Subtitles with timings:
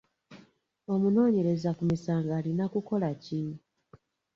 [0.93, 3.43] Omunoonyereza ku misango alina kukola ki?